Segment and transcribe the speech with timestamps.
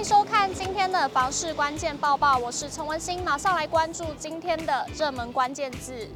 [0.00, 6.08] 迎收看今天的房市关键报报，我是陈文心，马上来关注今天的热门关键字。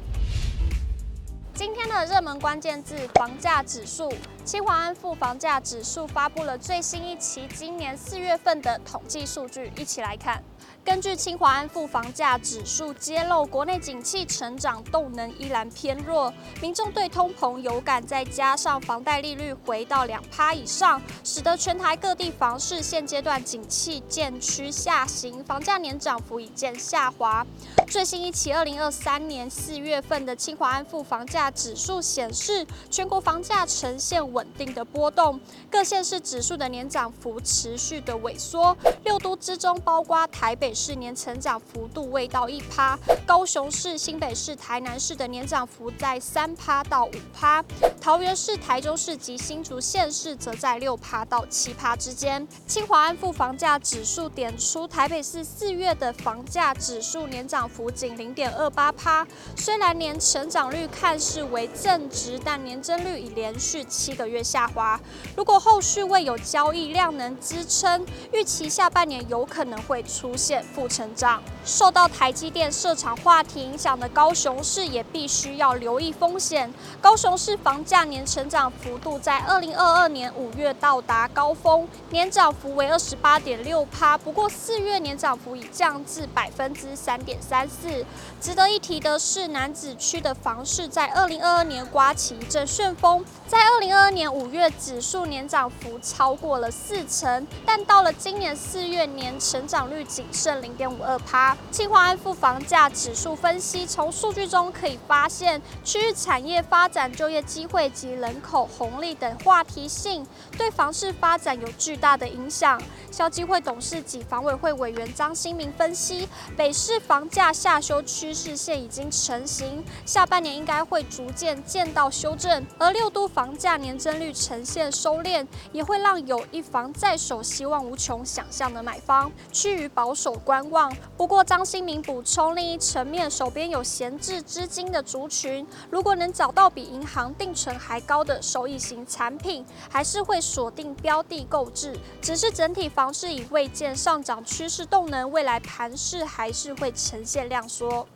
[1.53, 4.11] 今天的热门关键字：房价指数。
[4.43, 10.43] 清华安富房价指数发布了最新一期今年四月份的统计数据，一起来看。
[10.85, 16.31] 根据清华安富房价指数揭露，国内景气成长动能依然偏弱，
[16.61, 27.43] 民众对通膨有感，再加上房贷利率回到两趴以上，使得全台各地房市现阶段景气渐趋下行，房价年涨幅已见下滑。
[27.87, 35.39] 最新一期二零二三年四月份的清华安富房价指数显示，全国房价呈现稳定的波动，
[35.71, 47.63] 各县市指数的年涨幅持续的萎缩，六都之中包括台北市年成长幅度未到一趴，高雄市、新北市、台南市的年涨幅在三趴到五趴，
[48.01, 52.45] 桃园市、台中市及新竹县市则在六趴到七趴之间。
[52.67, 64.99] 清华安富房价指数点出，台北市四月的房价指数年涨幅仅零点二八趴，虽然年成长率看似为正值，但年增率已连续七个月下滑。
[65.37, 71.41] 如果后续未有交易量能支撑，预期下半年有可能会出现负成长。
[71.63, 76.71] 受到台积电设厂话题影响的高雄市也必须要留意风险。
[77.01, 84.17] 高雄市房价年成长幅度在二零二二年五月到达高峰，年涨幅为二十八点六趴。
[84.17, 88.05] 不过四月年涨幅已降至百分之三点三四。
[88.39, 101.55] 值得一提的是，楠梓区的房市在二零二二年刮起一阵旋风，在二零二二年五月指数年涨幅超过了四成，但到了今年四月年成长率仅剩零点五二趴。
[101.71, 110.25] 清华安富房价指数分析，从数据中可以发现，区域产业发展、就业机会及人口红利等话题性，
[110.57, 112.81] 对房市发展有巨大的影响。
[113.11, 116.27] 消基会董事及房委会委员张新明分析，
[116.57, 122.65] 北市房价下修趋势线已经成型，下半年应该会逐渐见到修正。
[122.77, 130.95] 而六都房价年增率呈现收敛，也会让有一房在手、希望无穷想象的买方趋于保守观望。
[131.17, 141.97] 不过张新明补充，另一层面，手边有闲置资金的族群，如果能找到比银行定存还高的收益型产品，还是会锁定标的购置。
[142.21, 148.07] 只是整体房市已未见上涨趋势动能，未来盘势还是会呈现量缩。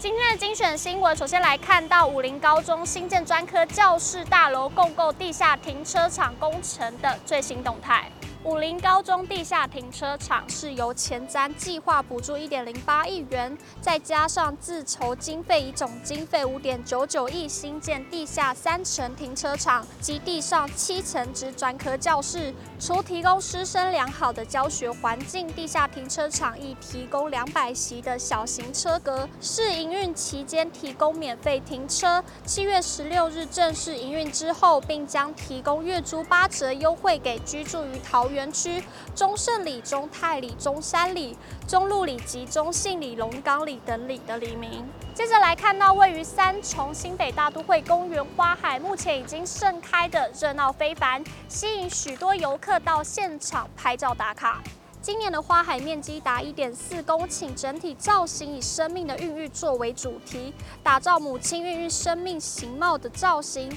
[0.00, 8.08] 今天的精选新闻，首先来看到武林高中新建专科教室大楼共构地下停车场工程的最新动态。
[8.48, 22.54] 武林高中地下停车场是由前瞻计划补助一点零八亿元，再加上自筹经费，以总经费五点九九亿新建地下三层停车场及地上七层之专科教室。
[22.80, 32.24] 除提供师生良好的教学环境，地下停车场亦提供两百席的小型车格，试营运期间提供免费停车。
[32.46, 38.80] 七月十六日正式营运之后，并将提供月租八折优惠给居住于桃园园区
[39.16, 44.84] 中盛里、中泰里、中山里、中路里及中信里、龙岗里等里的里民。
[45.12, 54.62] 接着来看到位于三重新北大都会公园花海，目前已经盛开的热闹非凡，吸引许多游客到现场拍照打卡。
[55.00, 63.76] 今年的花海面积达一点四公顷，整体造型以生命的孕育作为主题，打造母亲孕育生命形貌的造型。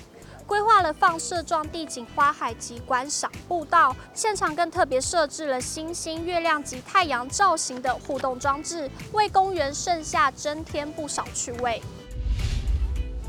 [0.52, 11.82] 规划了放射状地景花海及观赏步道，现场更特别设置了星星、月亮及太阳造型的互动装置，为公园盛夏增添不少趣味。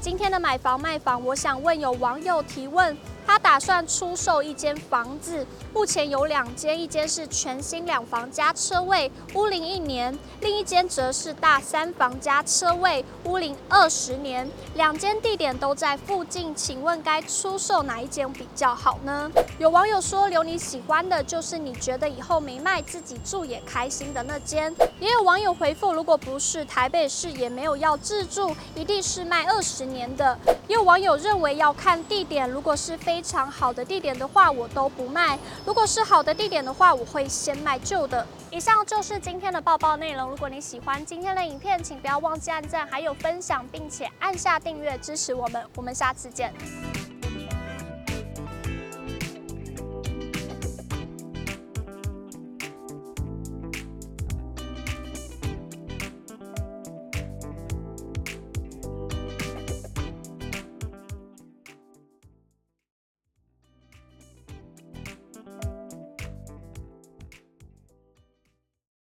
[0.01, 2.97] 今天的买房卖房，我想问有网友提问。
[3.27, 14.51] 他打算出售一间房子，目前有两间，一间是全新两房加车位，屋龄一年；另一间则是大三房加车位，屋龄二十年。
[14.75, 19.31] 两间地点都在附近，请问该出售哪一间比较好呢？
[19.59, 24.75] 有网友说，留你喜欢的就是你觉得以后没卖，自己住也开心的那间。
[25.01, 30.39] 也有网友回复，如果不是台北市，也没有要自住，一定是卖二十年的。
[30.69, 35.37] 也有网友认为要看地点，如果是非非常好的地点的话，我都不卖；
[35.67, 38.27] 如果是好的地点的话，我会先卖旧的。
[38.51, 40.31] 以上就是今天的报报内容。
[40.31, 45.63] 如果你喜欢今天的影片，请不要忘记按赞，还有分享，并且按下订阅支持我们。
[45.77, 46.55] 我们下次见。